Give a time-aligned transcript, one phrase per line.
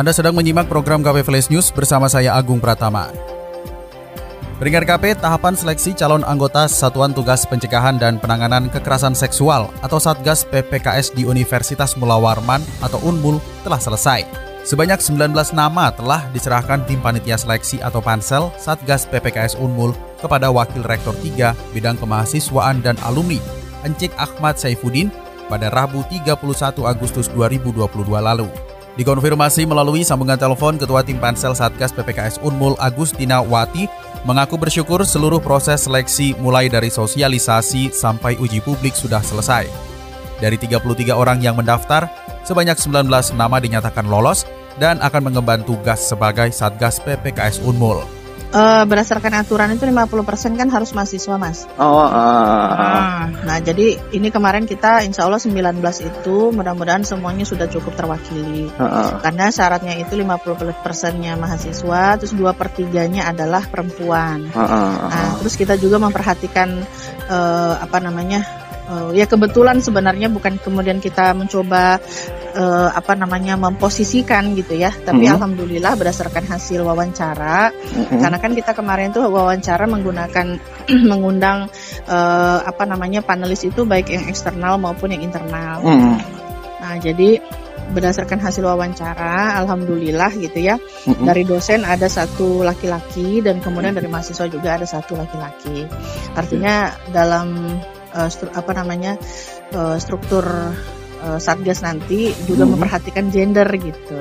[0.00, 3.12] Anda sedang menyimak program KP Flash News bersama saya Agung Pratama.
[4.56, 10.48] Peringkat KP tahapan seleksi calon anggota Satuan Tugas Pencegahan dan Penanganan Kekerasan Seksual atau Satgas
[10.48, 14.24] PPKS di Universitas Mula Warman atau UNMUL telah selesai.
[14.64, 20.80] Sebanyak 19 nama telah diserahkan tim panitia seleksi atau pansel Satgas PPKS Unmul kepada Wakil
[20.80, 23.36] Rektor 3 Bidang Kemahasiswaan dan Alumni,
[23.84, 25.12] Encik Ahmad Saifuddin,
[25.52, 27.84] pada Rabu 31 Agustus 2022
[28.16, 28.69] lalu.
[29.00, 33.88] Dikonfirmasi melalui sambungan telepon Ketua Tim Pansel Satgas PPKS Unmul Agustina Wati
[34.28, 39.64] mengaku bersyukur seluruh proses seleksi mulai dari sosialisasi sampai uji publik sudah selesai.
[40.44, 42.12] Dari 33 orang yang mendaftar,
[42.44, 43.08] sebanyak 19
[43.40, 44.44] nama dinyatakan lolos
[44.76, 48.19] dan akan mengemban tugas sebagai Satgas PPKS Unmul.
[48.50, 51.70] Uh, berdasarkan aturan itu 50% kan harus mahasiswa mas.
[51.78, 52.02] Oh.
[52.02, 57.94] Uh, uh, Nah jadi ini kemarin kita insya Allah 19 itu mudah-mudahan semuanya sudah cukup
[57.94, 58.66] terwakili.
[58.74, 59.10] Uh, uh.
[59.22, 64.50] Karena syaratnya itu 50 persennya mahasiswa, terus dua pertiganya adalah perempuan.
[64.50, 65.08] Uh, uh, uh.
[65.08, 66.82] Nah terus kita juga memperhatikan
[67.30, 68.59] uh, apa namanya
[68.90, 72.02] uh, ya kebetulan sebenarnya bukan kemudian kita mencoba
[72.58, 75.36] uh, apa namanya memposisikan gitu ya tapi mm-hmm.
[75.38, 78.18] alhamdulillah berdasarkan hasil wawancara mm-hmm.
[78.18, 80.58] karena kan kita kemarin tuh wawancara menggunakan
[81.10, 81.70] mengundang
[82.10, 86.16] uh, apa namanya panelis itu baik yang eksternal maupun yang internal mm-hmm.
[86.82, 87.38] nah jadi
[87.90, 90.78] berdasarkan hasil wawancara, alhamdulillah gitu ya.
[90.78, 91.26] Mm-hmm.
[91.26, 95.90] Dari dosen ada satu laki-laki dan kemudian dari mahasiswa juga ada satu laki-laki.
[96.38, 97.82] Artinya dalam
[98.14, 99.16] uh, apa namanya
[99.74, 100.44] uh, struktur
[101.24, 102.72] uh, satgas nanti juga hmm.
[102.76, 104.20] memperhatikan gender gitu.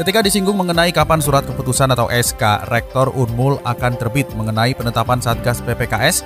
[0.00, 5.60] Ketika disinggung mengenai kapan surat keputusan atau SK Rektor Unmul akan terbit mengenai penetapan Satgas
[5.60, 6.24] PPKS,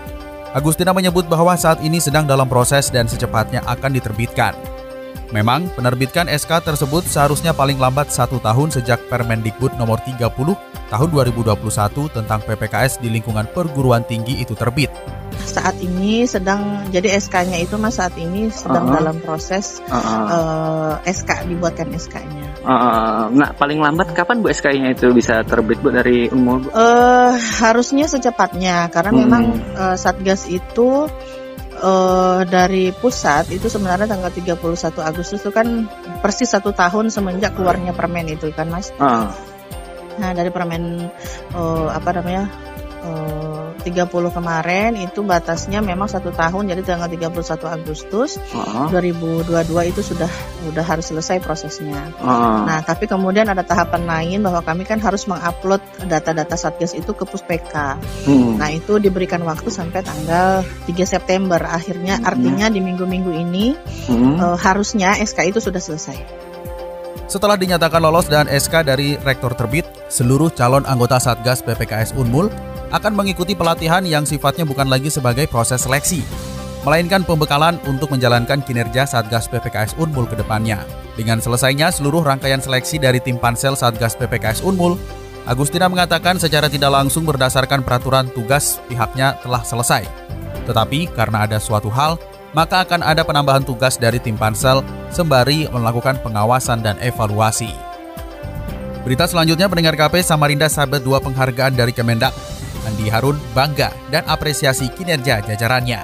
[0.55, 4.55] Agustina menyebut bahwa saat ini sedang dalam proses dan secepatnya akan diterbitkan.
[5.33, 10.29] Memang, penerbitkan SK tersebut seharusnya paling lambat satu tahun sejak Permendikbud nomor 30
[10.93, 11.55] tahun 2021
[12.13, 14.93] tentang PPKS di lingkungan perguruan tinggi itu terbit
[15.45, 18.97] saat ini sedang jadi SK-nya itu mas saat ini sedang uh -huh.
[18.99, 20.25] dalam proses uh -huh.
[20.27, 22.45] uh, SK dibuatkan SK-nya.
[22.65, 26.65] Uh, nah paling lambat kapan bu SK-nya itu bisa terbit bu dari umur?
[26.73, 29.21] Uh, harusnya secepatnya karena hmm.
[29.21, 29.45] memang
[29.77, 31.07] uh, satgas itu
[31.85, 34.57] uh, dari pusat itu sebenarnya tanggal 31
[35.05, 35.87] Agustus itu kan
[36.25, 38.91] persis satu tahun semenjak keluarnya permen itu kan mas.
[38.97, 39.29] Uh.
[40.17, 41.13] Nah dari permen
[41.53, 42.49] uh, apa namanya?
[43.05, 48.95] Uh, 30 kemarin itu batasnya memang satu tahun jadi tanggal 31 Agustus uh -huh.
[48.95, 50.31] 2022 itu sudah
[50.65, 52.15] sudah harus selesai prosesnya.
[52.21, 52.59] Uh -huh.
[52.69, 57.25] Nah, tapi kemudian ada tahapan lain bahwa kami kan harus mengupload data-data Satgas itu ke
[57.27, 57.97] Puspeka.
[58.25, 58.57] Hmm.
[58.61, 61.61] Nah, itu diberikan waktu sampai tanggal 3 September.
[61.61, 62.29] Akhirnya hmm.
[62.29, 63.75] artinya di minggu-minggu ini
[64.09, 64.41] hmm.
[64.41, 66.45] uh, harusnya SK itu sudah selesai.
[67.25, 72.53] Setelah dinyatakan lolos dan SK dari rektor terbit, seluruh calon anggota Satgas PPKS Unmul
[72.95, 76.23] akan mengikuti pelatihan yang sifatnya bukan lagi sebagai proses seleksi,
[76.87, 80.87] melainkan pembekalan untuk menjalankan kinerja Satgas PPKS Unmul ke depannya.
[81.19, 84.95] Dengan selesainya seluruh rangkaian seleksi dari tim pansel Satgas PPKS Unmul,
[85.45, 90.07] Agustina mengatakan secara tidak langsung berdasarkan peraturan tugas pihaknya telah selesai.
[90.65, 92.17] Tetapi karena ada suatu hal,
[92.57, 97.69] maka akan ada penambahan tugas dari tim pansel sembari melakukan pengawasan dan evaluasi.
[99.05, 102.33] Berita selanjutnya pendengar KP Samarinda sahabat dua penghargaan dari Kemendak
[102.85, 106.01] Andi Harun bangga dan apresiasi kinerja jajarannya.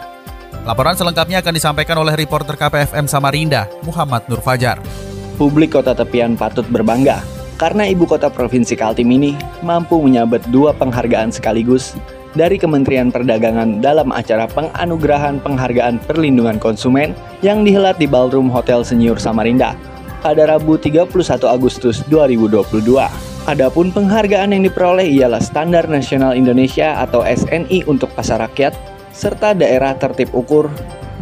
[0.65, 4.77] Laporan selengkapnya akan disampaikan oleh reporter KPFM Samarinda, Muhammad Nur Fajar.
[5.41, 7.25] Publik kota tepian patut berbangga
[7.57, 11.97] karena ibu kota provinsi Kaltim ini mampu menyabet dua penghargaan sekaligus
[12.33, 19.19] dari Kementerian Perdagangan dalam acara penganugerahan penghargaan perlindungan konsumen yang dihelat di Ballroom Hotel Senior
[19.19, 19.75] Samarinda
[20.21, 21.09] pada Rabu 31
[21.49, 23.30] Agustus 2022.
[23.49, 28.77] Adapun penghargaan yang diperoleh ialah Standar Nasional Indonesia atau SNI untuk pasar rakyat
[29.17, 30.69] serta daerah tertib ukur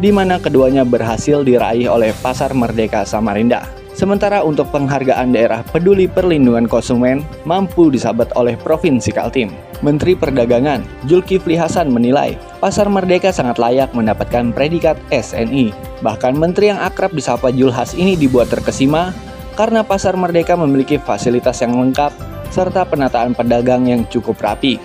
[0.03, 3.67] di mana keduanya berhasil diraih oleh Pasar Merdeka Samarinda.
[3.95, 9.51] Sementara untuk penghargaan daerah peduli perlindungan konsumen mampu disabat oleh Provinsi Kaltim.
[9.83, 15.75] Menteri Perdagangan Julkifli Hasan menilai Pasar Merdeka sangat layak mendapatkan predikat SNI.
[15.99, 19.11] Bahkan menteri yang akrab disapa Julhas ini dibuat terkesima
[19.59, 22.15] karena Pasar Merdeka memiliki fasilitas yang lengkap
[22.47, 24.79] serta penataan pedagang yang cukup rapi.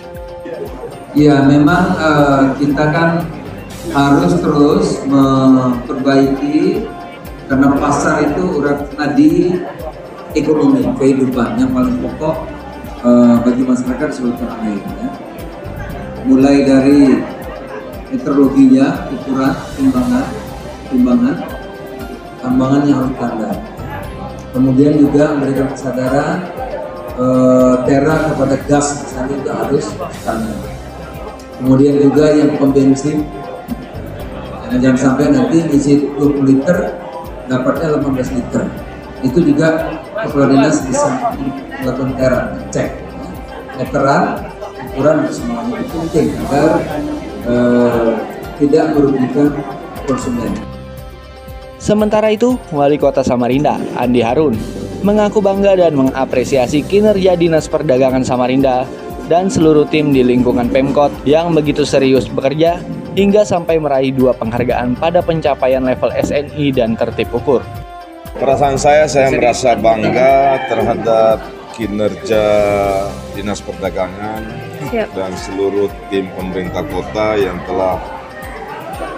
[1.15, 3.23] Ya, memang uh, kita kan
[3.95, 6.83] harus terus memperbaiki
[7.47, 9.63] karena pasar itu urat nadi
[10.35, 12.35] ekonomi kehidupan yang paling pokok
[12.99, 14.83] uh, bagi masyarakat seluruh tanah air.
[14.83, 15.09] Ya.
[16.27, 17.23] Mulai dari
[18.11, 20.25] meteorologinya, ukuran, timbangan,
[20.91, 21.35] timbangan,
[22.43, 23.74] tambangan yang harus standar.
[24.55, 26.47] Kemudian juga memberikan kesadaran
[27.19, 29.85] uh, tera kepada gas misalnya itu harus
[30.23, 30.59] standar.
[31.59, 33.27] Kemudian juga yang pembensin
[34.65, 36.99] Nah, jangan sampai nanti isi 20 liter
[37.45, 38.63] dapatnya 18 liter.
[39.21, 41.31] Itu juga kepala dinas bisa
[41.79, 42.41] melakukan tera,
[42.73, 42.89] cek.
[43.79, 44.23] Meteran,
[44.91, 46.71] ukuran semuanya itu penting agar
[47.47, 48.11] eh,
[48.59, 49.47] tidak merugikan
[50.03, 50.74] konsumen.
[51.75, 54.55] Sementara itu, Wali Kota Samarinda, Andi Harun,
[55.03, 58.87] mengaku bangga dan mengapresiasi kinerja Dinas Perdagangan Samarinda
[59.27, 62.79] dan seluruh tim di lingkungan Pemkot yang begitu serius bekerja
[63.17, 67.61] hingga sampai meraih dua penghargaan pada pencapaian level SNI dan tertib ukur.
[68.35, 71.39] Perasaan saya, saya merasa bangga terhadap
[71.75, 72.45] kinerja
[73.35, 74.43] Dinas Perdagangan
[74.91, 75.11] Siap.
[75.11, 77.99] dan seluruh tim pemerintah kota yang telah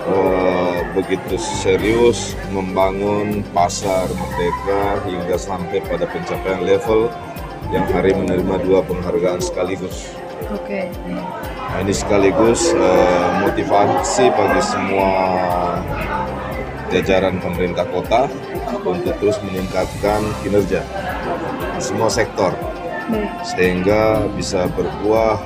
[0.07, 7.11] uh, begitu serius membangun pasar merdeka hingga sampai pada pencapaian level
[7.69, 10.15] yang hari menerima dua penghargaan sekaligus.
[10.47, 10.87] Oke.
[10.87, 11.11] Okay.
[11.11, 15.11] Nah, ini sekaligus uh, motivasi bagi semua
[16.87, 18.31] jajaran pemerintah kota
[18.87, 20.87] untuk terus meningkatkan kinerja
[21.83, 22.55] semua sektor
[23.43, 25.39] sehingga bisa berbuah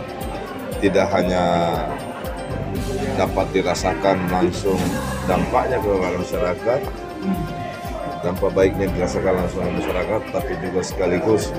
[0.81, 1.45] tidak hanya
[3.15, 4.79] dapat dirasakan langsung
[5.27, 6.79] dampaknya kepada masyarakat
[8.21, 11.49] dampak baiknya dirasakan langsung oleh masyarakat tapi juga sekaligus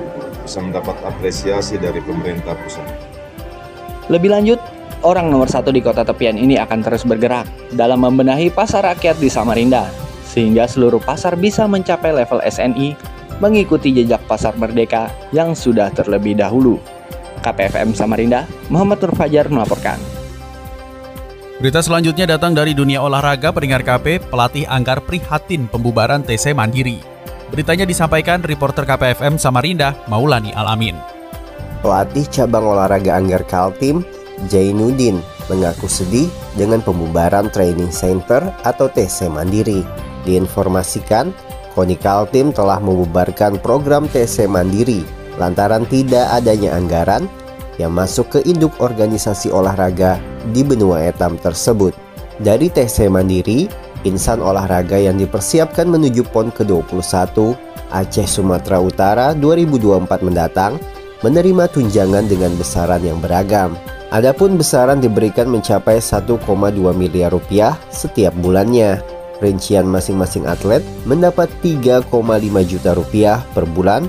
[0.43, 2.87] bisa mendapat apresiasi dari pemerintah pusat.
[4.10, 4.58] Lebih lanjut,
[5.06, 9.31] orang nomor satu di kota tepian ini akan terus bergerak dalam membenahi pasar rakyat di
[9.31, 9.87] Samarinda,
[10.26, 12.94] sehingga seluruh pasar bisa mencapai level SNI
[13.38, 16.78] mengikuti jejak pasar merdeka yang sudah terlebih dahulu.
[17.43, 19.99] KPFM Samarinda, Muhammad Nur Fajar melaporkan.
[21.62, 26.99] Berita selanjutnya datang dari dunia olahraga pendengar KP, pelatih Anggar prihatin pembubaran TC Mandiri.
[27.55, 30.99] Beritanya disampaikan reporter KPFM Samarinda, Maulani Alamin.
[31.79, 34.03] Pelatih cabang olahraga Anggar Kaltim,
[34.50, 36.26] Jainuddin, mengaku sedih
[36.59, 39.87] dengan pembubaran training center atau TC Mandiri.
[40.26, 41.31] Diinformasikan,
[41.79, 45.06] KONI Kaltim telah membubarkan program TC Mandiri
[45.41, 47.25] lantaran tidak adanya anggaran
[47.81, 50.21] yang masuk ke induk organisasi olahraga
[50.53, 51.97] di benua etam tersebut.
[52.43, 53.71] Dari TC Mandiri,
[54.03, 57.55] insan olahraga yang dipersiapkan menuju PON ke-21
[57.93, 60.81] Aceh Sumatera Utara 2024 mendatang
[61.23, 63.77] menerima tunjangan dengan besaran yang beragam.
[64.13, 66.37] Adapun besaran diberikan mencapai 1,2
[66.93, 69.01] miliar rupiah setiap bulannya.
[69.41, 72.11] Rincian masing-masing atlet mendapat 3,5
[72.69, 74.09] juta rupiah per bulan.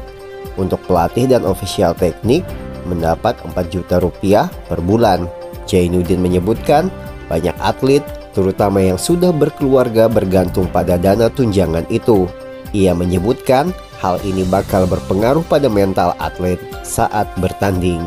[0.54, 2.46] Untuk pelatih dan ofisial teknik
[2.86, 5.28] mendapat 4 juta rupiah per bulan.
[5.68, 6.92] Jainuddin menyebutkan
[7.32, 8.04] banyak atlet
[8.36, 12.28] terutama yang sudah berkeluarga bergantung pada dana tunjangan itu.
[12.74, 13.70] Ia menyebutkan
[14.02, 18.04] hal ini bakal berpengaruh pada mental atlet saat bertanding.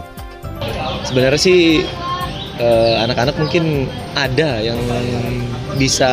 [1.07, 1.87] Sebenarnya sih
[2.59, 3.87] eh, anak-anak mungkin
[4.19, 4.77] ada yang
[5.79, 6.11] bisa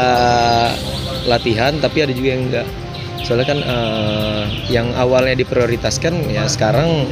[1.26, 2.68] latihan tapi ada juga yang enggak.
[3.24, 7.08] Soalnya kan uh, yang awalnya diprioritaskan ya sekarang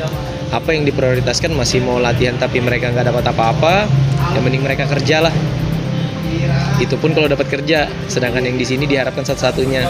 [0.51, 3.75] apa yang diprioritaskan masih mau latihan tapi mereka nggak dapat apa-apa,
[4.36, 5.34] yang mending mereka kerja lah.
[6.77, 9.86] Itu pun kalau dapat kerja, sedangkan yang di sini diharapkan satu-satunya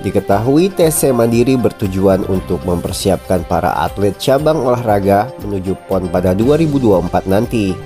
[0.00, 7.76] Diketahui TC Mandiri bertujuan untuk mempersiapkan para atlet cabang olahraga menuju PON pada 2024 nanti.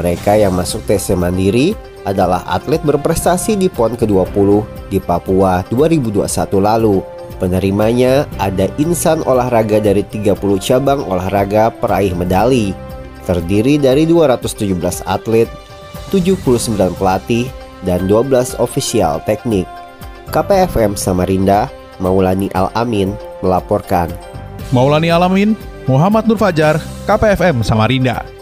[0.00, 4.48] Mereka yang masuk TC Mandiri adalah atlet berprestasi di PON ke-20
[4.88, 6.24] di Papua 2021
[6.58, 7.04] lalu.
[7.38, 12.70] Penerimanya ada insan olahraga dari 30 cabang olahraga peraih medali.
[13.26, 15.46] Terdiri dari 217 atlet,
[16.10, 17.46] 79 pelatih,
[17.86, 19.66] dan 12 ofisial teknik.
[20.30, 21.70] KPFM Samarinda,
[22.02, 24.10] Maulani Al-Amin melaporkan.
[24.74, 25.54] Maulani Al-Amin,
[25.86, 28.41] Muhammad Nur Fajar, KPFM Samarinda.